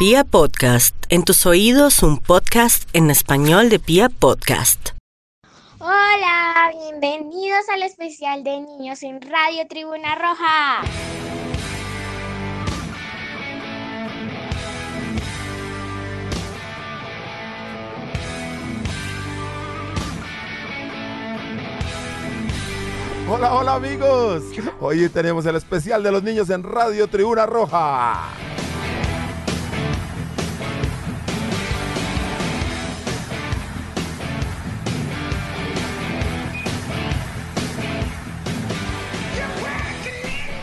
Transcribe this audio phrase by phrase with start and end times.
[0.00, 4.92] Pia Podcast, en tus oídos un podcast en español de Pia Podcast.
[5.78, 10.80] Hola, bienvenidos al especial de niños en Radio Tribuna Roja.
[23.28, 24.44] Hola, hola amigos.
[24.80, 28.30] Hoy tenemos el especial de los niños en Radio Tribuna Roja.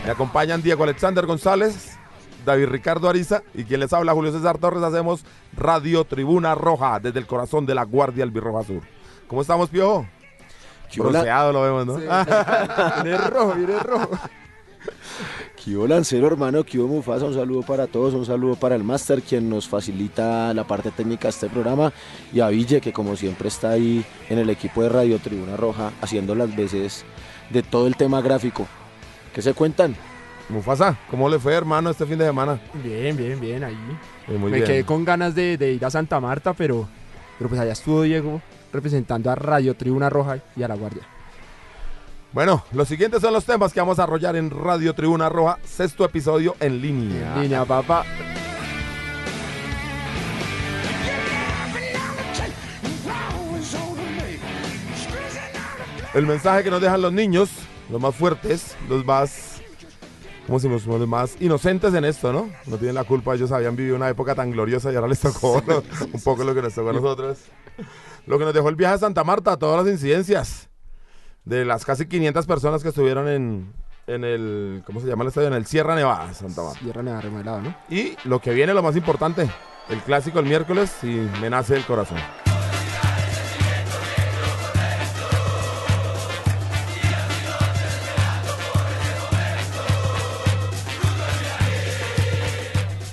[0.08, 1.98] Me acompañan Diego Alexander González,
[2.46, 4.82] David Ricardo Ariza y quien les habla Julio César Torres.
[4.82, 5.22] Hacemos
[5.54, 8.80] Radio Tribuna Roja desde el corazón de la Guardia Albirroja Sur.
[9.26, 10.06] ¿Cómo estamos, Piojo?
[10.96, 11.96] Bronceado lo vemos, ¿no?
[13.04, 14.18] viene rojo, viene rojo.
[15.56, 19.50] Kio Lancero, hermano, Kio Mufasa, un saludo para todos, un saludo para el máster, quien
[19.50, 21.92] nos facilita la parte técnica de este programa,
[22.32, 25.92] y a Ville, que como siempre está ahí en el equipo de Radio Tribuna Roja,
[26.00, 27.04] haciendo las veces
[27.50, 28.66] de todo el tema gráfico.
[29.34, 29.94] ¿Qué se cuentan?
[30.48, 32.58] Mufasa, ¿cómo le fue, hermano, este fin de semana?
[32.82, 33.76] Bien, bien, bien, ahí.
[34.28, 34.66] Eh, muy Me bien.
[34.66, 36.88] quedé con ganas de, de ir a Santa Marta, pero,
[37.38, 38.40] pero pues allá estuvo Diego
[38.72, 41.02] representando a Radio Tribuna Roja y a La Guardia.
[42.32, 46.04] Bueno, los siguientes son los temas que vamos a arrollar en Radio Tribuna Roja, sexto
[46.04, 47.36] episodio en línea.
[47.36, 48.04] Línea, papá.
[56.14, 57.50] El mensaje que nos dejan los niños,
[57.88, 59.60] los más fuertes, los más,
[60.46, 60.86] ¿cómo decimos?
[60.86, 62.50] Los más inocentes en esto, ¿no?
[62.66, 65.62] No tienen la culpa, ellos habían vivido una época tan gloriosa y ahora les tocó
[65.66, 65.82] ¿no?
[66.12, 67.38] un poco lo que nos tocó a nosotros.
[68.26, 70.68] Lo que nos dejó el viaje a Santa Marta, todas las incidencias
[71.44, 73.72] de las casi 500 personas que estuvieron en,
[74.06, 75.48] en el, ¿cómo se llama el estadio?
[75.48, 76.78] En el Sierra Nevada, Santa Marta.
[76.78, 77.76] Sierra Nevada remodelado, ¿no?
[77.88, 79.48] Y lo que viene, lo más importante,
[79.88, 82.18] el clásico el miércoles y me nace el corazón.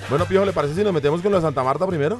[0.10, 2.20] Bueno, Piojo, ¿le parece si nos metemos con lo de Santa Marta primero?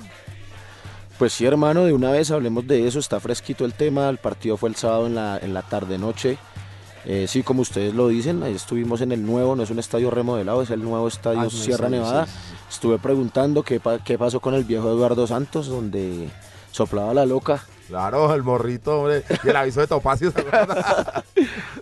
[1.20, 4.58] Pues sí, hermano, de una vez hablemos de eso, está fresquito el tema, el partido
[4.58, 6.38] fue el sábado en la, en la tarde-noche.
[7.06, 10.10] Eh, sí, como ustedes lo dicen, ahí estuvimos en el nuevo, no es un estadio
[10.10, 12.26] remodelado, es el nuevo estadio Ah, no, Sierra Nevada.
[12.26, 12.56] sí, sí, sí.
[12.72, 16.30] Estuve preguntando qué, qué pasó con el viejo Eduardo Santos, donde
[16.72, 17.64] soplaba la loca.
[17.88, 20.34] Claro, el morrito, hombre, y el aviso de Topacio.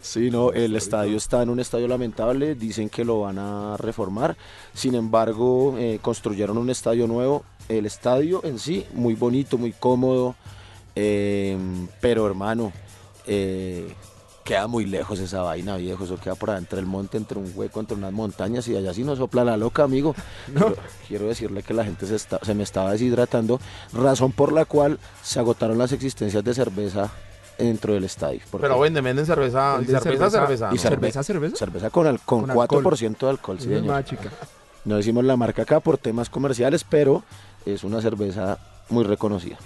[0.02, 4.36] Sí, no, el estadio está en un estadio lamentable, dicen que lo van a reformar,
[4.74, 10.36] sin embargo, eh, construyeron un estadio nuevo, el estadio en sí, muy bonito, muy cómodo,
[10.96, 11.58] eh,
[12.02, 12.74] pero hermano,
[13.26, 13.94] eh,
[14.44, 17.80] queda muy lejos esa vaina, viejo, eso queda por adentro del monte, entre un hueco,
[17.80, 20.16] entre unas montañas, y allá sí no sopla la loca, amigo.
[20.46, 20.76] Quiero,
[21.08, 23.60] quiero decirle que la gente se, está- se me estaba deshidratando,
[23.94, 27.10] razón por la cual se agotaron las existencias de cerveza
[27.58, 28.42] dentro del estadio.
[28.60, 30.40] Pero venden, venden cerveza, Venden cerveza, cerveza.
[30.48, 30.76] cerveza- ¿no?
[30.76, 31.56] y cerve- ¿Cerveza, cerveza?
[31.56, 34.04] Cerveza con, al- con, Con 4% de alcohol, sí, señor.
[34.04, 34.30] chica.
[34.86, 37.24] No decimos la marca acá por temas comerciales, pero
[37.66, 38.58] es una cerveza
[38.90, 39.58] muy reconocida.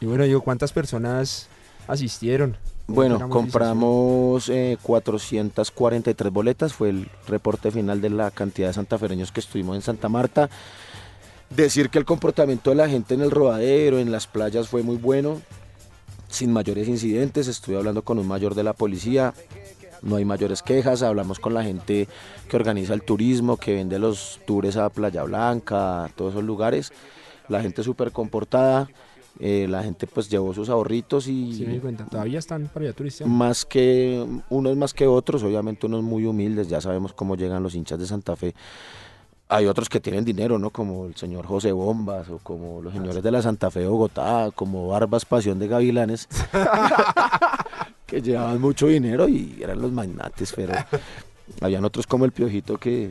[0.00, 1.46] Y bueno, digo, ¿cuántas personas
[1.86, 2.56] asistieron?
[2.86, 9.32] ¿Cómo Bueno, compramos eh, 443 boletas, fue el reporte final de la cantidad de santafereños
[9.32, 10.50] que estuvimos en Santa Marta.
[11.48, 14.96] Decir que el comportamiento de la gente en el rodadero, en las playas fue muy
[14.96, 15.40] bueno,
[16.28, 19.32] sin mayores incidentes, estuve hablando con un mayor de la policía,
[20.02, 22.06] no hay mayores quejas, hablamos con la gente
[22.50, 26.92] que organiza el turismo, que vende los tours a Playa Blanca, a todos esos lugares,
[27.48, 28.90] la gente súper comportada,
[29.40, 32.04] eh, la gente pues llevó sus ahorritos y Sí, me di cuenta.
[32.06, 33.26] Todavía están para allá turistas.
[33.26, 37.74] más que unos más que otros, obviamente unos muy humildes, ya sabemos cómo llegan los
[37.74, 38.54] hinchas de Santa Fe.
[39.48, 40.70] Hay otros que tienen dinero, ¿no?
[40.70, 44.50] Como el señor José Bombas o como los señores de la Santa Fe de Bogotá,
[44.54, 46.28] como Barbas Pasión de Gavilanes,
[48.06, 50.72] que llevaban mucho dinero y eran los magnates, pero
[51.60, 53.10] habían otros como el Piojito que...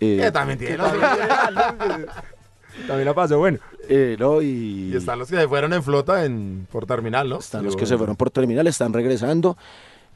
[0.00, 2.06] eh, Que también tiene los- También
[2.86, 3.58] la pasó, bueno.
[3.88, 7.38] eh, no, y, Y están los que se fueron en flota en, por terminal, ¿no?
[7.38, 9.56] Están los que se fueron por terminal, están regresando.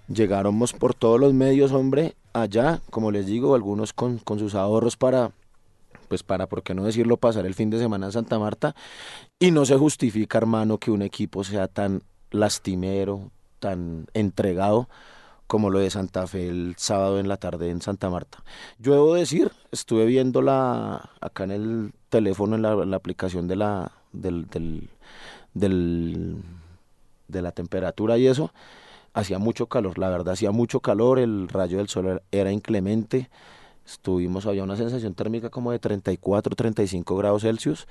[0.09, 4.97] Llegáramos por todos los medios, hombre, allá, como les digo, algunos con, con sus ahorros
[4.97, 5.31] para,
[6.09, 8.75] pues para, por qué no decirlo, pasar el fin de semana en Santa Marta.
[9.39, 14.89] Y no se justifica, hermano, que un equipo sea tan lastimero, tan entregado
[15.47, 18.43] como lo de Santa Fe el sábado en la tarde en Santa Marta.
[18.79, 23.91] Yo debo decir, estuve viendo la, acá en el teléfono, en la, aplicación de la,
[24.13, 24.47] del,
[27.29, 28.53] de la temperatura y eso,
[29.15, 33.31] hacía mucho calor, la verdad hacía mucho calor, el rayo del sol era- inclemente,
[33.85, 37.89] Estuvimos, había una sensación térmica como de 34, 35 grados Celsius.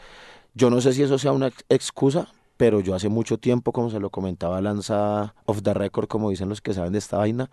[0.54, 3.90] Yo no sé si eso sea una ex- excusa, pero yo hace mucho tiempo, como
[3.90, 7.50] se lo comentaba Lanza off the record, como dicen los que saben de esta vaina,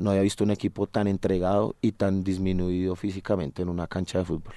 [0.00, 4.24] no había visto un equipo tan entregado y tan disminuido físicamente en una cancha de
[4.24, 4.54] fútbol.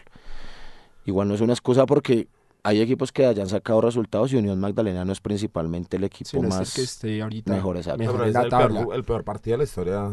[1.09, 2.27] Igual no es una excusa porque
[2.63, 6.39] hay equipos que hayan sacado resultados y Unión Magdalena no es principalmente el equipo Sí,
[6.39, 7.99] no es el más que esté ahorita mejor, exacto.
[7.99, 8.81] mejor es la el, tabla.
[8.81, 10.11] peor, el peor partido de la historia,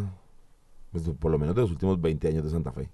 [0.93, 2.91] pues, por lo menos de los últimos 20 años de Santa Fe.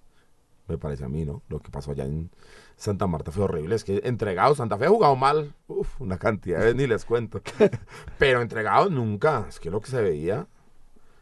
[0.68, 1.42] Me parece a mí, ¿no?
[1.48, 2.30] Lo que pasó allá en
[2.76, 3.74] Santa Marta fue horrible.
[3.74, 5.52] Es que entregado, Santa Fe ha jugado mal.
[5.66, 7.42] Uf, una cantidad de veces ni les cuento.
[8.18, 9.44] Pero entregado nunca.
[9.48, 10.46] Es que lo que se veía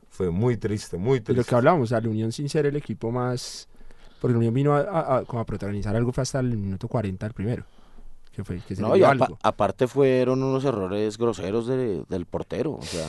[0.09, 1.49] fue muy triste, muy De lo triste.
[1.49, 3.67] que hablábamos, o sea, la Unión sin ser el equipo más...
[4.21, 6.89] Porque la Unión vino a, a- a- como a protagonizar algo fue hasta el minuto
[6.89, 7.65] 40 del primero.
[8.33, 9.39] Que fue que se No, le y dio apa- algo.
[9.43, 12.73] aparte fueron unos errores groseros de- del portero.
[12.73, 13.09] O sea,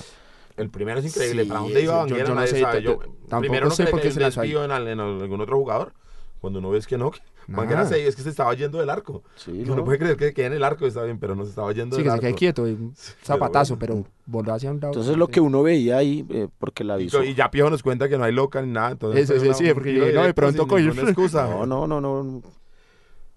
[0.57, 1.43] El primero es increíble.
[1.43, 2.27] Sí, ¿Para dónde iba yo- Banguera?
[2.27, 4.49] yo no sé, Yo- tampoco primero no sé por que qué se lanzó ahí.
[4.51, 5.93] desvío en, en algún otro jugador.
[6.41, 7.89] Cuando uno ves que no, que Banguera Nada.
[7.89, 9.23] se es que se estaba yendo del arco.
[9.35, 9.73] sí, Y ¿no?
[9.73, 11.95] uno puede creer que queda en el arco, está bien, pero no se estaba yendo
[11.95, 12.21] Sí, del que se arco.
[12.21, 14.09] quede quieto, y un pero zapatazo, pero, bueno.
[14.25, 14.91] voló hacia un lado.
[14.93, 17.23] Entonces lo que uno veía ahí, eh, porque la Y, avisó.
[17.23, 18.91] y ya Piojo nos cuenta que no hay loca ni nada.
[18.91, 21.47] Entonces Eso, sí, una- sí, porque tiro no, de pronto cogió- ninguna excusa.
[21.47, 22.41] No, no, no, no.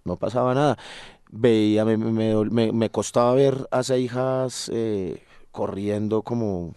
[0.05, 0.79] No pasaba nada.
[1.31, 6.73] Veía, me, me, me- me costaba ver a esas hijas eh, corriendo como,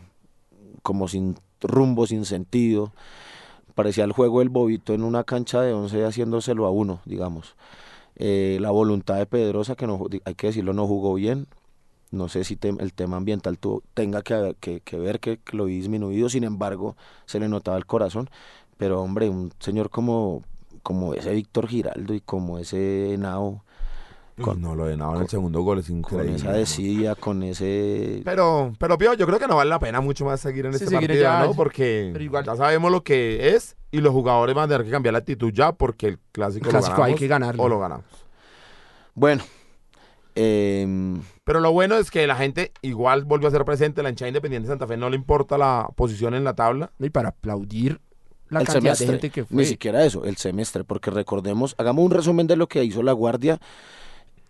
[0.82, 2.92] como sin rumbo, sin sentido.
[3.78, 7.56] Parecía el juego del bobito en una cancha de 11 haciéndoselo a uno, digamos.
[8.18, 11.48] Eh, la voluntad de Pedrosa, que no, hay que decirlo, no jugó bien.
[12.12, 15.78] No sé si el tema ambiental tuvo- tenga que, que- que ver, que, lo vi
[15.78, 16.96] disminuido, sin embargo,
[17.26, 18.30] se le notaba el corazón.
[18.78, 20.44] Pero hombre, un señor como,
[20.84, 23.64] como ese Víctor Giraldo y como ese Nao,
[24.44, 26.36] con- no, lo de Nava en el segundo gol es con increíble.
[26.36, 26.58] esa ¿no?
[26.58, 28.22] desidia, con ese...
[28.26, 30.84] Pero, pero Pío, yo creo que no vale la pena mucho más seguir en Sí,
[30.84, 31.54] este partido, ya, ¿no?
[31.54, 34.92] Porque pero igual- ya sabemos lo que es y los jugadores van a tener que
[34.92, 37.64] cambiar la actitud ya porque el clásico, El clásico lo hay ganamos que ganarlo.
[37.64, 38.06] o lo ganamos.
[39.16, 39.44] Bueno,
[40.36, 44.28] em, Pero lo bueno es que la gente igual volvió a ser presente, la hinchada
[44.30, 46.92] independiente de Santa Fe no le importa la posición en la tabla.
[47.00, 48.00] Y para aplaudir
[48.50, 49.58] la el cantidad semestre, de gente que fue.
[49.58, 53.14] ni siquiera eso, el semestre, porque recordemos, hagamos un resumen de lo que hizo la
[53.14, 53.60] Guardia,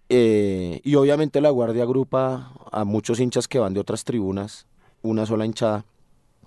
[0.09, 4.65] eh, y obviamente la Guardia agrupa a muchos hinchas que van de otras tribunas,
[5.01, 5.85] una sola hinchada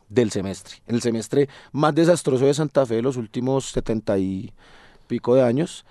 [0.09, 0.77] del semestre.
[0.87, 4.53] En el semestre más desastroso de Santa Fe de los últimos setenta y
[5.07, 5.85] pico de años,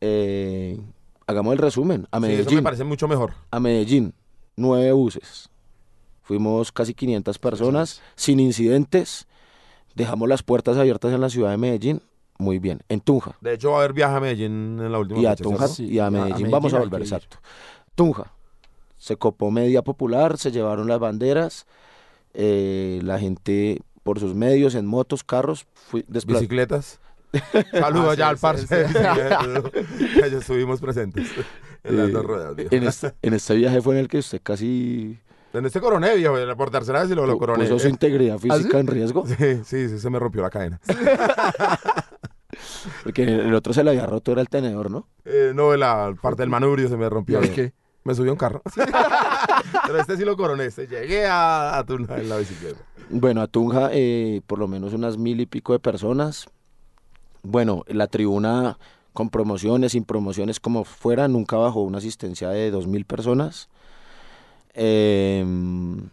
[0.00, 0.78] eh,
[1.26, 3.32] hagamos el resumen, a Sí, eso me Medellín, parece mucho mejor.
[3.50, 4.14] a Medellín,
[4.56, 5.48] nueve buses.
[6.22, 9.28] Fuimos casi 500 personas, sin incidentes.
[9.94, 12.02] Dejamos las puertas abiertas en la ciudad de Medellín.
[12.38, 12.80] Muy bien.
[12.88, 13.36] En Tunja.
[13.40, 15.68] De hecho, va a haber viaje a Medellín en la última Y a fecha, Tunja.
[15.68, 17.38] Sí, y a Medellín, vamos a volver, exacto.
[17.94, 18.32] Tunja.
[18.98, 21.66] Se copó media popular, se llevaron las banderas.
[22.34, 25.66] eh, la gente por sus medios, en motos, carros.
[25.74, 27.00] Fui, Bicicletas.
[27.72, 28.66] Saludos Ah, allá sí, al sí, parce.
[28.86, 28.94] sí.
[30.14, 31.26] que ya estuvimos presentes
[31.84, 32.54] en las eh, dos ruedas.
[32.54, 32.74] viejo.
[32.74, 35.18] en, este, en este viaje fue en el que usted casi
[35.52, 37.64] En este coroné, viejo, por tercera vez y lo, lo coroné.
[37.64, 39.26] puso su integridad física en riesgo.
[39.26, 39.34] Sí,
[39.64, 40.80] sí, sí, se me rompió la cadena.
[43.02, 45.08] Porque el otro se le había roto, era el tenedor, ¿no?
[45.24, 47.40] Eh, no, la parte del manubrio se me rompió.
[47.40, 47.72] ¿Por qué?
[48.04, 48.62] Me subió un carro.
[49.86, 50.66] Pero este sí lo coroné.
[50.66, 52.78] Este, llegué a, a Tuna en la bicicleta.
[53.10, 56.46] Bueno, a Tunja, eh, por lo menos unas mil y pico de personas.
[57.42, 58.78] Bueno, la tribuna
[59.12, 63.68] con promociones, sin promociones, como fuera, nunca bajó una asistencia de dos mil personas.
[64.74, 66.10] Em,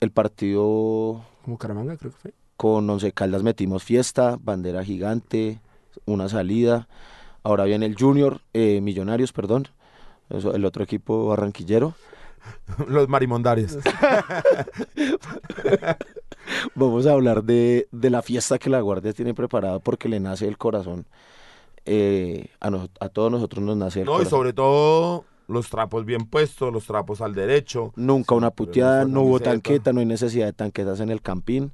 [0.00, 2.34] el partido Como Caramanga, creo que fue.
[2.56, 5.60] con Once Caldas metimos fiesta, bandera gigante,
[6.04, 6.88] una salida.
[7.42, 9.68] Ahora viene el Junior, eh, Millonarios, perdón,
[10.30, 11.94] el otro equipo barranquillero.
[12.88, 13.78] Los marimondarios.
[16.74, 20.46] Vamos a hablar de, de la fiesta que la Guardia tiene preparada porque le nace
[20.46, 21.06] el corazón.
[21.84, 24.30] Eh, a, nos- a todos nosotros nos nace el No, y corazón.
[24.38, 27.92] sobre todo los trapos bien puestos, los trapos al derecho.
[27.96, 31.72] Nunca una puteada, no hubo tanqueta, no hay necesidad de tanquetas en el campín.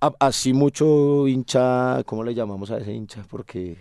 [0.00, 3.24] Así mucho hincha, ¿cómo le llamamos a ese hincha?
[3.28, 3.76] Porque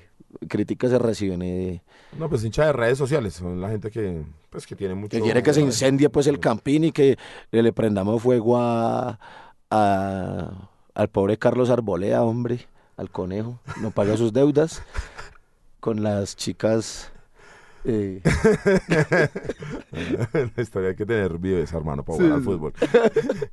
[0.47, 1.41] críticas se reciben.
[1.43, 1.81] eh,
[2.17, 3.35] No, pues hincha de redes sociales.
[3.35, 5.15] Son la gente que, pues, que tiene mucho...
[5.15, 7.17] que quiere que se incendie pues el campín y que
[7.51, 9.19] le, le prendamos fuego a,
[9.69, 14.81] a- al pobre Carlos Arbolea, hombre, al conejo, no paga sus deudas
[15.79, 17.11] con las chicas
[17.85, 18.21] eh,
[20.55, 22.73] la historia hay que tener vives, hermano, para jugar al fútbol.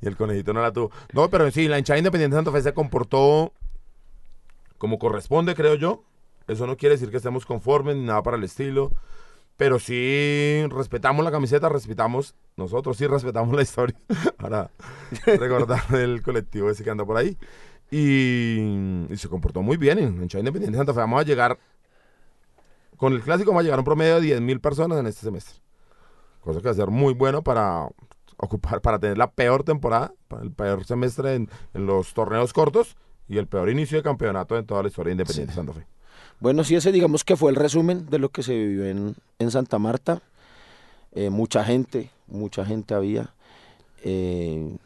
[0.01, 0.91] y el conejito no la tuvo.
[1.13, 3.53] No, pero sí, la hinchada independiente de Santa Fe se comportó
[4.77, 6.03] como corresponde, creo yo.
[6.47, 8.91] Eso no quiere decir que estemos conformes ni nada para el estilo.
[9.57, 13.95] Pero sí respetamos la camiseta, respetamos, nosotros sí respetamos la historia.
[14.37, 14.69] Para
[15.25, 17.37] recordar el colectivo ese que anda por ahí.
[17.89, 20.99] Y, y se comportó muy bien en hinchada independiente de Santa Fe.
[20.99, 21.57] Vamos a llegar
[22.97, 25.55] con el clásico vamos a llegar un promedio de 10.000 personas en este semestre.
[26.41, 27.87] Cosa que va a ser muy bueno para
[28.37, 32.95] ocupar, para tener la peor temporada, para el peor semestre en, en los torneos cortos
[33.27, 35.85] y el peor inicio de campeonato en toda la historia de Independiente Santa Fe.
[36.39, 39.51] Bueno, sí, ese digamos que fue el resumen de lo que se vivió en, en
[39.51, 40.21] Santa Marta.
[41.13, 43.33] Eh, mucha gente, mucha gente había.
[44.03, 44.77] eh,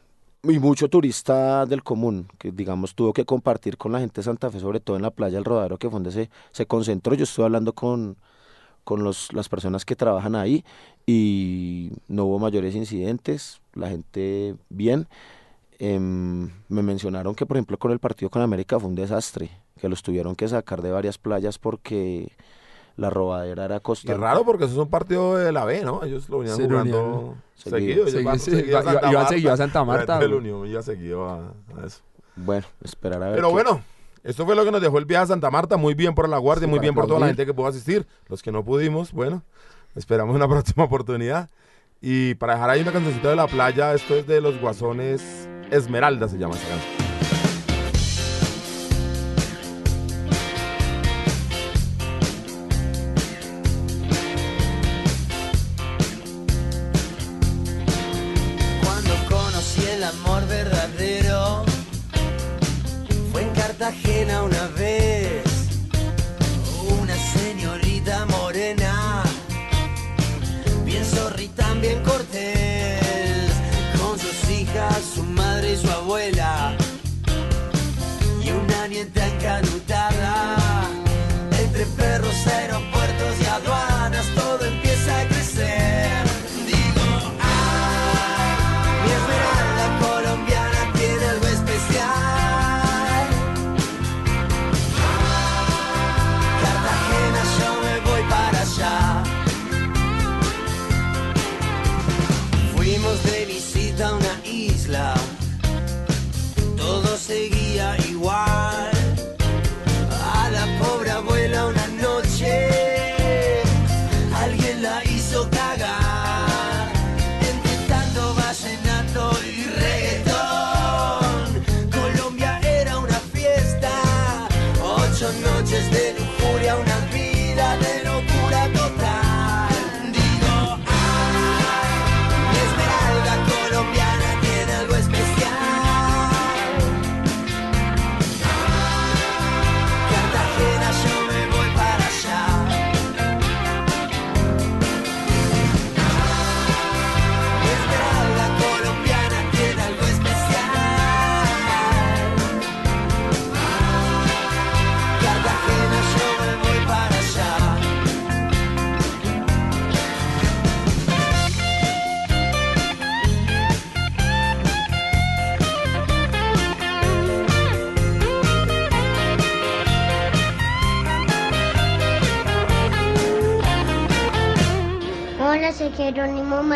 [0.43, 4.49] y mucho turista del común, que digamos tuvo que compartir con la gente de Santa
[4.49, 7.13] Fe, sobre todo en la playa del Rodadero, que fue donde se, se concentró.
[7.13, 8.17] Yo estuve hablando con,
[8.83, 10.63] con los, las personas que trabajan ahí
[11.05, 15.07] y no hubo mayores incidentes, la gente bien.
[15.79, 19.89] Em, me mencionaron que, por ejemplo, con el partido con América fue un desastre, que
[19.89, 22.31] los tuvieron que sacar de varias playas porque
[22.99, 24.13] la robadera era Y constante.
[24.13, 26.03] es raro porque eso es un partido de la B, ¿no?
[26.03, 28.07] Ellos lo venían Sí, jugando seguido.
[28.07, 30.17] Seguido, a iba- Santa Marta.
[30.17, 30.31] güey.
[30.33, 32.01] Unión iba seguido a, a eso.
[32.35, 33.35] Bueno, esperar a ver.
[33.35, 33.81] Pero qué- bueno,
[34.23, 35.77] esto fue lo que nos dejó el viaje a Santa Marta.
[35.77, 38.05] Muy bien por la guardia, Sí, muy bien por toda la gente que pudo asistir.
[38.27, 39.43] Los que no pudimos, bueno,
[39.95, 41.49] esperamos una próxima oportunidad.
[42.01, 46.27] Y para dejar ahí una cancioncita de la playa, esto es de los guasones Esmeralda,
[46.29, 46.98] se llama esa canción.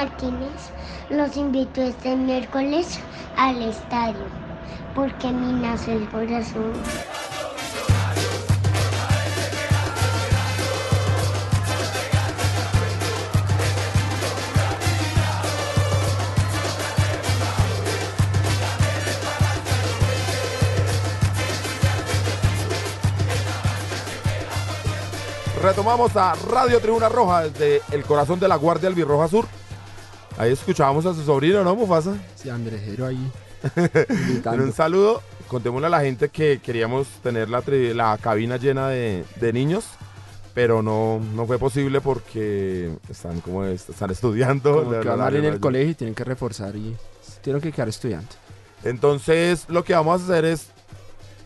[0.04, 0.72] Martínez.
[1.10, 3.00] Los invito este miércoles
[3.38, 4.26] al estadio
[4.94, 6.74] porque me nace el corazón.
[25.62, 29.62] Retomamos a Radio Tribuna Roja desde el corazón de la Guardia Albirroja Sur.
[30.38, 32.16] Ahí escuchábamos a su sobrino, ¿no, Mufasa?
[32.36, 33.32] Sí, Andrejero ahí.
[34.46, 39.24] Un saludo, contémosle a la gente que queríamos tener la, tri- la cabina llena de,
[39.40, 39.86] de niños,
[40.54, 44.84] pero no, no fue posible porque están como est- están estudiando.
[44.84, 46.96] Como que van en el colegio y tienen que reforzar y
[47.42, 48.28] tienen que quedar estudiando.
[48.84, 50.68] Entonces, lo que vamos a hacer es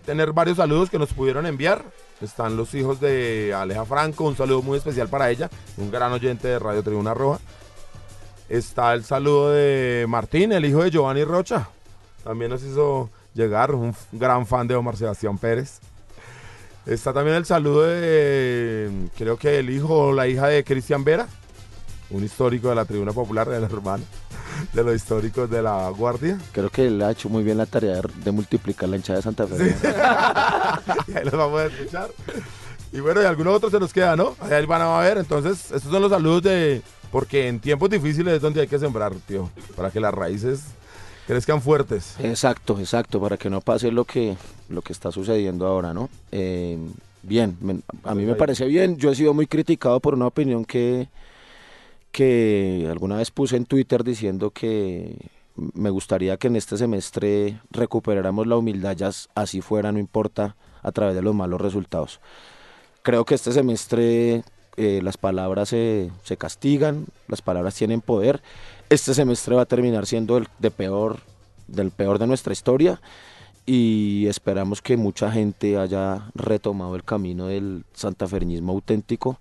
[0.05, 1.83] tener varios saludos que nos pudieron enviar.
[2.19, 6.47] Están los hijos de Aleja Franco, un saludo muy especial para ella, un gran oyente
[6.47, 7.39] de Radio Tribuna Roja.
[8.49, 11.67] Está el saludo de Martín, el hijo de Giovanni Rocha.
[12.23, 15.79] También nos hizo llegar, un gran fan de Omar Sebastián Pérez.
[16.85, 21.27] Está también el saludo de, creo que el hijo o la hija de Cristian Vera,
[22.09, 24.03] un histórico de la Tribuna Popular, del hermano
[24.73, 26.37] de los históricos de la Guardia.
[26.51, 29.23] Creo que él ha hecho muy bien la tarea de, de multiplicar la hinchada de
[29.23, 29.75] Santa Fe.
[31.07, 32.09] y ahí los vamos a escuchar.
[32.91, 34.35] Y bueno, y algunos otros se nos quedan, ¿no?
[34.39, 35.17] Ahí van a ver.
[35.17, 36.81] Entonces, estos son los saludos de.
[37.11, 39.49] Porque en tiempos difíciles es donde hay que sembrar, tío.
[39.75, 40.63] Para que las raíces
[41.25, 42.15] crezcan fuertes.
[42.19, 44.35] Exacto, exacto, para que no pase lo que,
[44.69, 46.09] lo que está sucediendo ahora, ¿no?
[46.31, 46.77] Eh,
[47.23, 47.57] bien.
[47.61, 48.97] me- a mí me parece bien.
[48.97, 51.09] Yo he sido muy criticado por una opinión que,
[52.11, 55.15] que alguna vez puse en Twitter diciendo que
[55.55, 60.91] me gustaría que en este semestre recuperáramos la humildad, ya así fuera, no importa, a
[60.91, 62.19] través de los malos resultados.
[63.01, 64.43] Creo que este semestre
[64.77, 68.41] eh, las palabras se, se castigan, las palabras tienen poder.
[68.89, 71.19] Este semestre va a terminar siendo el de peor,
[71.67, 73.01] del peor de nuestra historia
[73.65, 79.39] y esperamos que mucha gente haya retomado el camino del santaferñismo auténtico.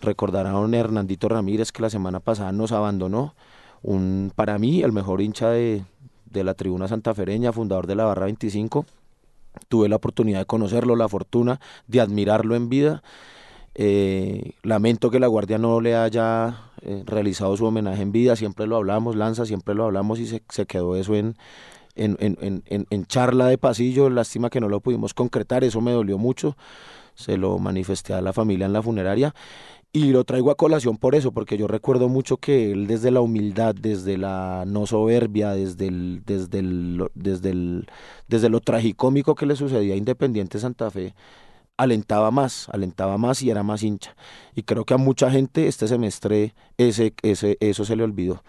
[0.00, 3.34] Recordarán a Hernandito Ramírez que la semana pasada nos abandonó,
[3.82, 5.84] un, para mí el mejor hincha de,
[6.26, 8.86] de la tribuna santafereña, fundador de la Barra 25.
[9.68, 13.02] Tuve la oportunidad de conocerlo, la fortuna de admirarlo en vida.
[13.76, 18.66] Eh, lamento que la Guardia no le haya eh, realizado su homenaje en vida, siempre
[18.66, 21.36] lo hablamos, Lanza, siempre lo hablamos y se, quedó eso en,
[21.96, 25.80] en, en, en- en- en charla de pasillo, lástima que no lo pudimos concretar, eso
[25.80, 26.56] me dolió mucho,
[27.14, 29.34] se lo manifesté a la familia en la funeraria
[29.92, 33.20] y lo traigo a colación por eso, porque yo recuerdo mucho que él desde la
[33.20, 37.86] humildad, desde la no soberbia, desde el, desde el, desde el,
[38.28, 41.14] desde lo tragicómico que le sucedía a Independiente Santa Fe,
[41.76, 44.16] alentaba más, alentaba más y era más hincha.
[44.54, 48.42] Y creo que a mucha gente este semestre ese, ese, eso se le olvidó.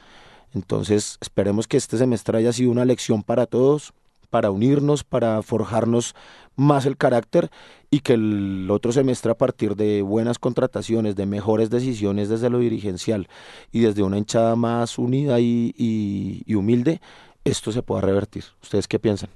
[0.54, 3.94] Entonces esperemos que este semestre haya sido una lección para todos,
[4.30, 6.16] para unirnos, para forjarnos
[6.56, 7.50] más el carácter
[7.90, 12.60] y que el otro semestre a partir de buenas contrataciones, de mejores decisiones desde lo
[12.60, 13.28] dirigencial
[13.72, 17.02] y desde una hinchada más unida y, y- y humilde,
[17.44, 18.44] esto se pueda revertir.
[18.62, 19.30] ¿Ustedes qué piensan?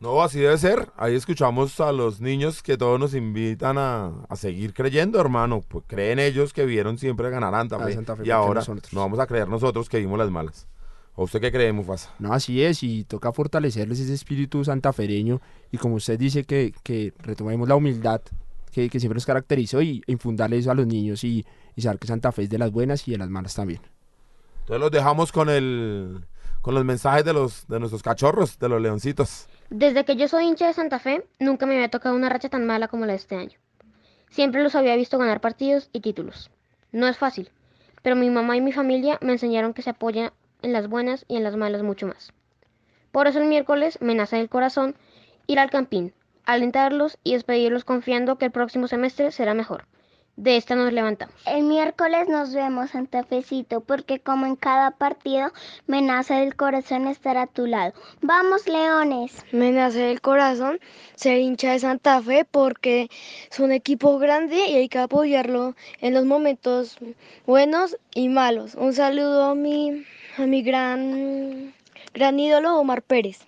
[0.00, 0.90] No, así debe ser.
[0.96, 5.62] Ahí escuchamos a los niños que todos nos invitan a, a seguir creyendo, hermano.
[5.66, 7.94] Pues creen ellos que vieron siempre ganar a Santa A Fe.
[7.94, 8.92] Santa Fe, y ¿por qué ahora nosotros?
[8.92, 10.68] no vamos a creer nosotros que vimos las malas.
[11.16, 12.14] ¿O usted qué cree, Mufasa?
[12.20, 15.40] No, así es, y toca fortalecerles ese espíritu santafereño
[15.72, 18.20] y como usted dice, que, que retomemos la humildad
[18.70, 22.06] que, que siempre nos caracterizó y infundarle eso a los niños y, y saber que
[22.06, 23.80] Santa Fe es de las buenas y de las malas también.
[24.68, 26.26] Entonces los dejamos con el
[26.60, 29.48] con los mensajes de los de nuestros cachorros, de los leoncitos.
[29.70, 32.66] Desde que yo soy hincha de Santa Fe, nunca me había tocado una racha tan
[32.66, 33.58] mala como la de este año.
[34.28, 36.50] Siempre los había visto ganar partidos y títulos.
[36.92, 37.50] No es fácil,
[38.02, 41.36] pero mi mamá y mi familia me enseñaron que se apoya en las buenas y
[41.36, 42.34] en las malas mucho más.
[43.10, 44.96] Por eso el miércoles me nace del corazón
[45.46, 46.12] ir al campín,
[46.44, 49.86] alentarlos y despedirlos confiando que el próximo semestre será mejor.
[50.38, 51.34] De esta nos levantamos.
[51.46, 55.50] El miércoles nos vemos, Santa Fecito, porque como en cada partido,
[55.88, 57.92] me nace del corazón estar a tu lado.
[58.22, 59.44] ¡Vamos, leones!
[59.50, 60.78] Me nace del corazón
[61.16, 63.10] ser hincha de Santa Fe porque
[63.50, 66.98] es un equipo grande y hay que apoyarlo en los momentos
[67.44, 68.76] buenos y malos.
[68.76, 70.04] Un saludo a mi,
[70.36, 71.74] a mi gran,
[72.14, 73.40] gran ídolo Omar Pérez.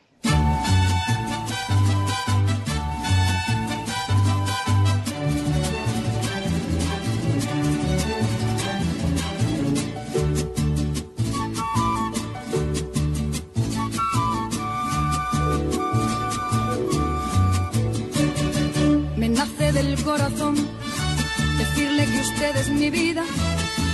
[21.59, 23.23] Decirle que usted es mi vida,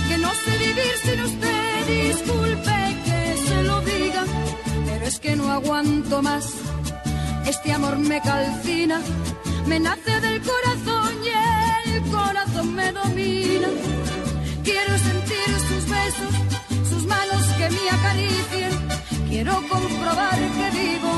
[0.09, 2.75] que no sé vivir sin usted, disculpe
[3.05, 4.23] que se lo diga,
[4.87, 6.53] pero es que no aguanto más,
[7.45, 8.99] este amor me calcina,
[9.67, 13.67] me nace del corazón y el corazón me domina.
[14.63, 16.33] Quiero sentir sus besos,
[16.89, 18.71] sus manos que me acaricien,
[19.29, 21.11] quiero comprobar que vivo,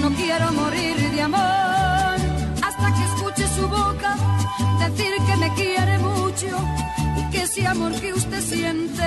[0.00, 1.01] no quiero morir
[7.72, 9.06] amor que usted siente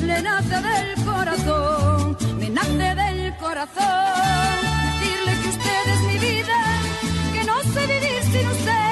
[0.00, 4.54] le nace del corazón, me nace del corazón.
[5.00, 6.58] Decirle que usted es mi vida,
[7.34, 8.83] que no sé vivir sin usted,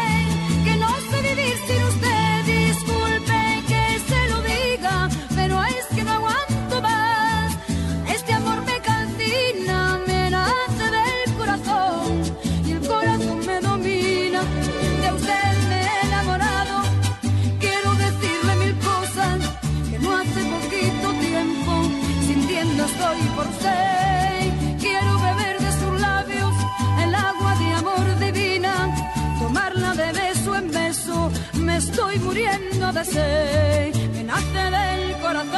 [33.05, 35.53] muriendo de sed, me nace del corazón.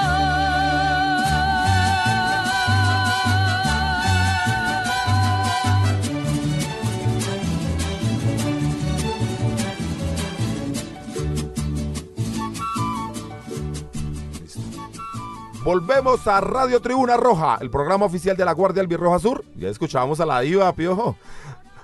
[15.65, 19.45] Volvemos a Radio Tribuna Roja, el programa oficial de la Guardia Albirroja Sur.
[19.57, 21.17] Ya escuchábamos a la diva, piojo.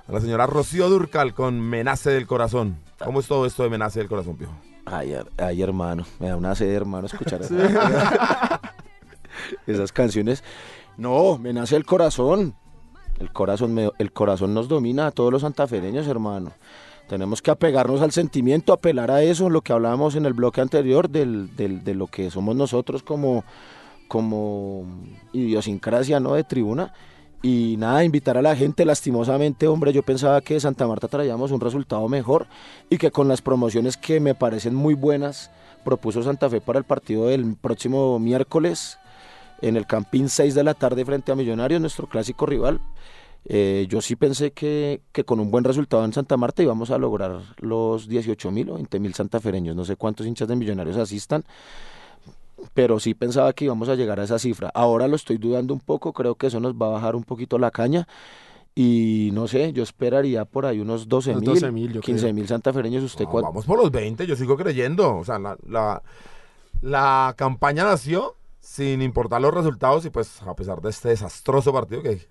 [0.07, 2.77] A la señora Rocío Durcal con Menace del Corazón.
[3.03, 4.70] ¿Cómo es todo esto de Me nace del corazón, Piojo?
[4.91, 7.41] Ay, ay, hermano, me da una sed, hermano, escuchar
[9.67, 10.43] esas canciones.
[10.97, 12.55] No, me nace el corazón.
[13.19, 16.53] El corazón, me- el corazón nos domina a todos los santafereños, hermano.
[17.09, 21.11] Tenemos que apegarnos al sentimiento, apelar a eso, lo que hablábamos en el bloque anterior,
[21.11, 23.45] del, del- de lo que somos nosotros como,
[24.09, 24.85] como
[25.33, 26.35] idiosincrasia ¿no?
[26.35, 26.93] de tribuna.
[27.43, 31.51] Y nada, invitar a la gente, lastimosamente, hombre, yo pensaba que de Santa Marta traíamos
[31.53, 32.47] un resultado mejor
[32.91, 35.51] y que con las promociones que me parecen muy buenas,
[35.83, 38.99] propuso Santa Fe para el partido del próximo miércoles
[39.63, 42.81] en el Campín 6 de la tarde frente a Millonarios, nuestro clásico rival.
[43.47, 46.99] Eh, yo sí pensé que, que con un buen resultado en Santa Marta íbamos a
[46.99, 51.45] lograr los 18 mil o 20 mil santafereños, no sé cuántos hinchas de Millonarios asistan,
[52.75, 54.71] pero sí pensaba que íbamos a llegar a esa cifra.
[54.75, 57.59] Ahora lo estoy dudando un poco, creo que eso nos va a bajar un poquito
[57.59, 58.07] la caña.
[58.75, 62.47] Y no sé, yo esperaría por ahí unos 12 Unos mil, 12.000, yo 15 mil
[62.47, 63.03] santafereños.
[63.03, 65.17] ¿Usted No, vamos por los 20, yo sigo creyendo.
[65.17, 66.03] O sea, la, la,
[66.81, 72.03] la campaña nació sin importar los resultados y pues a pesar de este desastroso partido
[72.03, 72.27] que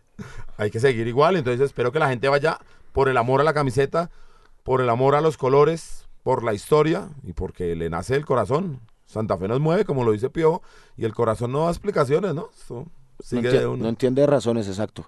[0.58, 1.36] hay que seguir igual.
[1.36, 2.60] Entonces espero que la gente vaya
[2.94, 4.10] por el amor a la camiseta,
[4.64, 8.80] por el amor a los colores, por la historia y porque le nace el corazón.
[9.10, 10.62] Santa Fe nos mueve, como lo dice Piojo,
[10.96, 12.50] y el corazón no da explicaciones, ¿no?
[12.70, 12.86] No,
[13.20, 13.84] sigue enti- de uno.
[13.84, 15.08] no entiende razones, exacto.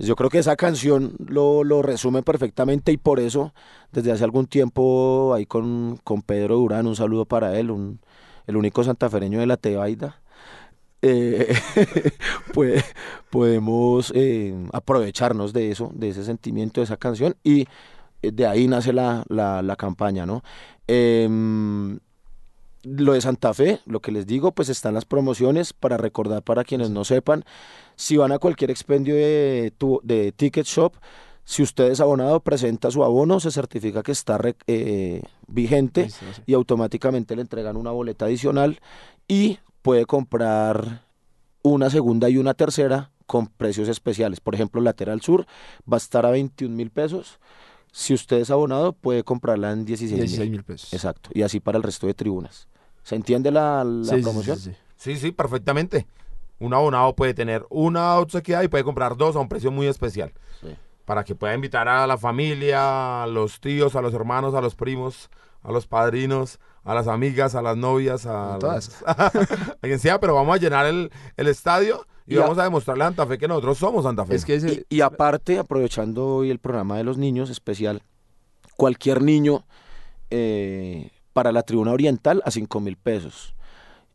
[0.00, 3.54] Yo creo que esa canción lo, lo resume perfectamente y por eso,
[3.92, 8.00] desde hace algún tiempo, ahí con, con Pedro Durán, un saludo para él, un,
[8.48, 10.20] el único santafereño de la Tebaida,
[11.00, 11.54] eh,
[12.54, 12.84] pues,
[13.30, 17.68] podemos eh, aprovecharnos de eso, de ese sentimiento, de esa canción, y
[18.22, 20.42] eh, de ahí nace la, la, la campaña, ¿no?
[20.88, 22.00] Em,
[22.84, 26.64] lo de Santa Fe, lo que les digo, pues están las promociones para recordar para
[26.64, 27.44] quienes no sepan.
[27.96, 30.94] Si van a cualquier expendio de, tu- de Ticket Shop,
[31.44, 36.24] si usted es abonado, presenta su abono, se certifica que está re- eh, vigente sí.
[36.46, 38.80] y automáticamente le entregan una boleta adicional
[39.26, 41.02] y puede comprar
[41.62, 44.40] una segunda y una tercera con precios especiales.
[44.40, 45.46] Por ejemplo, Lateral Sur
[45.90, 47.38] va a estar a 21 mil pesos.
[47.98, 50.20] Si usted es abonado, puede comprarla en 16 mil.
[50.28, 50.92] 16 mil pesos.
[50.92, 51.30] Exacto.
[51.34, 52.68] Y así para el resto de tribunas.
[53.02, 54.56] ¿Se entiende la, la Sí, sí, sí, promoción?
[54.58, 54.76] sí, sí.
[54.96, 56.06] Sí, sí, perfectamente.
[56.60, 60.32] Un abonado puede tener una obsequiada y puede comprar dos a un precio muy especial.
[60.60, 60.76] Sí.
[61.04, 64.74] Para que pueda invitar a la familia, a los tíos, a los hermanos, a los
[64.76, 65.28] primos,
[65.62, 69.02] a los padrinos, a las amigas, a las novias, a, A todas.
[69.04, 69.18] las-
[69.74, 72.64] a quien sea, pero vamos a llenar el, el estadio y, Y a- vamos a
[72.64, 74.34] demostrarle a Santa Fe que nosotros somos Santa Fe.
[74.34, 78.02] Es que ese, Y, y aparte, aprovechando hoy el programa de los niños especial,
[78.76, 79.64] cualquier niño
[80.30, 83.54] eh, para la tribuna oriental a 5 mil pesos.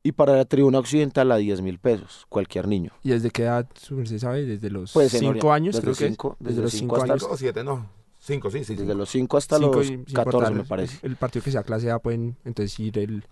[0.06, 2.92] Y para la tribuna occidental a 10 mil pesos, cualquier niño.
[3.04, 4.46] ¿Y desde qué edad merced sabe?
[4.46, 6.10] Desde los Pues en 5 Orient- años, desde creo que es.
[6.12, 7.22] cinco- Desde, desde los cinco 5 hasta años.
[7.24, 7.64] ¿Cinco o siete?
[7.64, 7.86] No.
[8.20, 8.74] Cinco, sí, sí.
[8.74, 8.98] Desde cinco.
[8.98, 11.00] los 5 hasta Cinco los y- sin 14, importar me el- parece.
[11.08, 13.24] El partido que sea clase A pueden entonces ir el...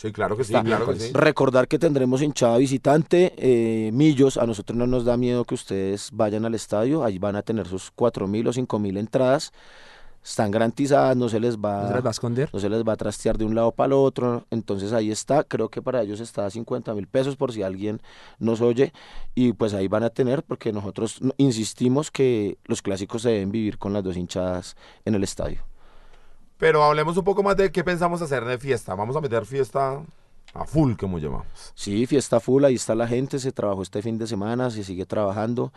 [0.00, 0.62] Sí, claro que sí, Está.
[0.64, 1.10] claro que sí.
[1.12, 6.10] Recordar que tendremos hinchada visitante, eh, Millos, a nosotros no nos da miedo que ustedes
[6.12, 9.52] vayan al estadio, ahí van a tener sus 4 mil o 5 mil entradas,
[10.24, 12.48] están garantizadas, no se les va, ¿No se las va a esconder?
[12.52, 15.42] no se les va a trastear de un lado para el otro, entonces ahí está,
[15.42, 18.00] creo que para ellos está a 50 mil pesos por si alguien
[18.38, 18.92] nos oye,
[19.34, 23.50] y pues ahí van a tener, porque nosotros no- insistimos que los clásicos se deben
[23.50, 25.58] vivir con las dos hinchadas en el estadio.
[26.58, 28.94] Pero hablemos un poco más de qué pensamos hacer de fiesta.
[28.94, 30.02] Vamos a meter fiesta
[30.54, 31.46] a full, como llamamos.
[31.74, 35.06] Sí, fiesta full, ahí está la gente, se trabajó este fin de semana, se sigue
[35.06, 35.72] trabajando.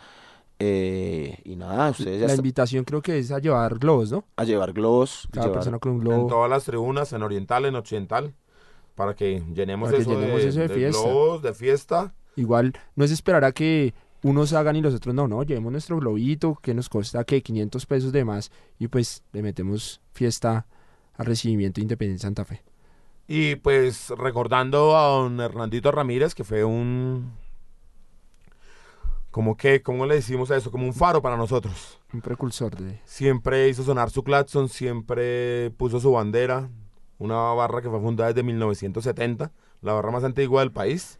[0.58, 4.24] eh, y nada, ustedes ya La invitación creo que es a llevar globos, ¿no?
[4.36, 5.26] a llevar globos.
[5.32, 6.26] Cada llevar- persona con un En globo.
[6.28, 8.32] todas las tribunas, en oriental, en occidental,
[8.94, 11.02] para que llenemos, Para que eso, llenemos de, eso de de fiesta.
[11.02, 12.14] globos, de fiesta.
[12.36, 13.92] Igual no es esperar a que
[14.22, 17.86] unos hagan y los otros no, no, llevemos nuestro globito que nos cuesta que 500
[17.86, 20.66] pesos de más y pues le metemos fiesta
[21.14, 22.62] al recibimiento de Independiente Santa Fe.
[23.26, 27.32] Y pues recordando a don Hernandito Ramírez, que fue un...
[29.30, 30.70] Como que, ¿cómo le decimos a eso?
[30.70, 31.98] Como un faro para nosotros.
[32.12, 33.00] Un precursor de...
[33.04, 36.68] Siempre hizo sonar su claxon, siempre puso su bandera.
[37.18, 41.18] Una barra que fue fundada desde 1970, la barra más antigua del país.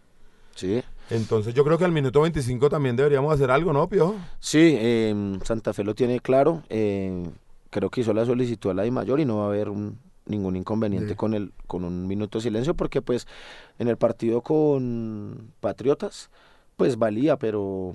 [0.55, 4.15] Sí, Entonces yo creo que al minuto 25 también deberíamos hacer algo, ¿no, Pio?
[4.41, 6.62] sí em, Santa Fe lo tiene claro.
[6.69, 7.25] em,
[7.71, 9.99] creo que hizo la solicitud a la de mayor y no va a haber un-
[10.27, 11.15] ningún inconveniente Sí.
[11.17, 13.27] con, el, con un minuto de silencio porque pues
[13.79, 16.31] en el partido con Patriotas
[16.77, 17.95] pues valía, pero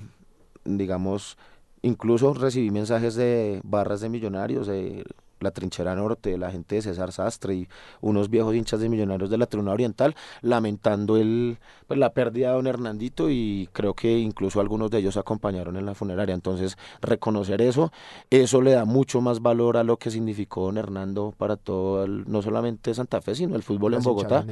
[0.65, 1.37] digamos,
[1.81, 5.05] incluso recibí mensajes de barras de millonarios, de
[5.39, 7.67] la trinchera norte, la gente de César Sastre y
[8.01, 12.53] unos viejos hinchas de Millonarios de la Tribuna Oriental, lamentando el, pues, la pérdida de
[12.55, 16.33] don Hernandito y creo que incluso algunos de ellos acompañaron en la funeraria.
[16.35, 17.91] Entonces, reconocer eso,
[18.29, 22.23] eso le da mucho más valor a lo que significó don Hernando para todo, el-
[22.29, 24.45] no solamente Santa Fe, sino el fútbol en Bogotá.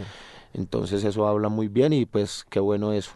[0.53, 3.11] Entonces, eso habla muy bien y pues qué bueno eso.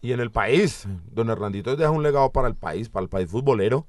[0.00, 3.28] Y en el país, don Hernandito deja un legado para el país, para el país
[3.28, 3.86] futbolero,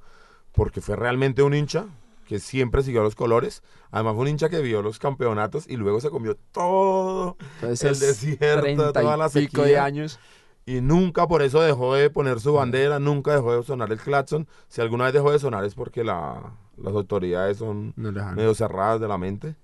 [0.52, 1.86] porque fue realmente un hincha
[2.28, 3.64] que siempre siguió los colores.
[3.92, 8.08] Además fue un hincha que vio los campeonatos y luego se comió todo Entonces, el
[8.08, 9.86] desierto, 30 y toda la pico de sequía.
[9.86, 10.20] años.
[10.66, 14.48] Y nunca por eso dejó de poner su bandera, nunca dejó de sonar el claxon.
[14.70, 19.02] Si alguna vez dejó de sonar es porque la- las autoridades son No medio cerradas
[19.02, 19.56] de la mente.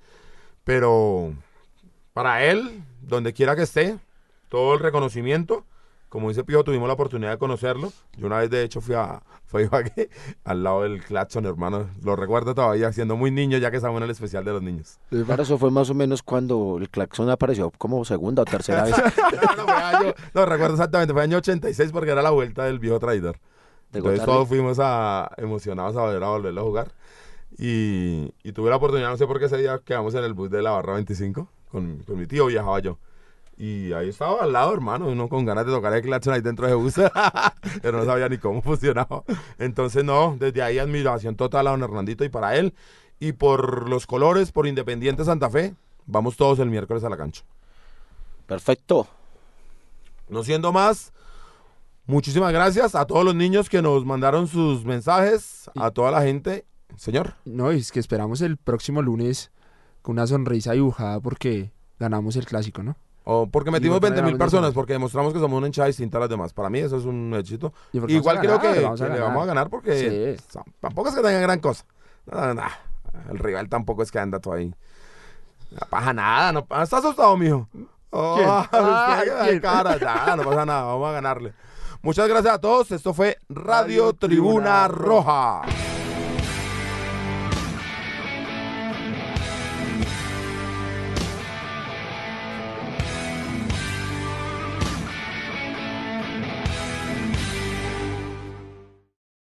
[0.64, 1.34] Pero
[2.14, 3.98] para él, donde quiera que esté,
[4.50, 5.66] todo el reconocimiento.
[6.10, 7.94] Como dice Pío, tuvimos la oportunidad de conocerlo.
[8.18, 10.10] Yo una vez, de hecho, fui a, fui a Ibagué,
[10.44, 11.88] al lado del claxon, hermano.
[12.04, 14.98] Lo recuerdo todavía, siendo muy niño, ya que estamos en el especial de los niños.
[15.26, 18.96] Claro, eso fue más o menos cuando el claxon apareció como segunda o tercera vez
[18.98, 22.80] no, no, fue año- no, recuerdo exactamente, fue año 86 porque era la vuelta del
[22.80, 23.38] viejo traidor.
[23.92, 26.92] de Entonces todos fuimos a, emocionados a volver a volverlo a jugar.
[27.58, 30.50] Y, y tuve la oportunidad, no sé por qué ese día quedamos en el bus
[30.50, 31.48] de la barra 25.
[31.70, 32.98] Con, con mi tío viajaba yo.
[33.60, 36.66] Y ahí estaba al lado, hermano, uno con ganas de tocar el claxon ahí dentro
[36.66, 36.94] de bus.
[37.82, 39.24] Pero no sabía ni cómo funcionaba.
[39.58, 42.74] Entonces, no, desde ahí admiración total a don Hernandito y para él.
[43.20, 47.44] Y por los colores, por Independiente Santa Fe, vamos todos el miércoles a la cancha.
[48.46, 49.08] Perfecto.
[50.30, 51.12] No siendo más,
[52.06, 56.66] muchísimas gracias a todos los niños que nos mandaron sus mensajes, a toda la gente.
[56.96, 57.34] Señor.
[57.44, 59.52] No, es que esperamos el próximo lunes
[60.02, 62.96] con una sonrisa dibujada porque ganamos el clásico, ¿no?
[63.32, 66.22] O porque metimos porque 20 mil personas, porque demostramos que somos una hinchada distinta a
[66.22, 66.52] las demás.
[66.52, 67.72] Para mí eso es un éxito.
[67.94, 70.44] Igual creo ganar, que, vamos a que le vamos a ganar porque Sí.
[70.82, 71.86] tampoco es que tenga gran cosa.
[72.26, 72.64] No, no,
[73.30, 74.74] El rival tampoco es que anda todo ahí.
[75.70, 76.52] No pasa nada.
[76.54, 77.68] No, pa- ¿Está asustado, mijo?
[78.10, 79.22] Oh, Ah,
[79.62, 80.84] cara, nada, no pasa nada.
[80.86, 81.54] Vamos a ganarle.
[82.02, 82.92] Muchas gracias a todos.
[82.92, 85.62] Esto fue Radio Tribuna Roja.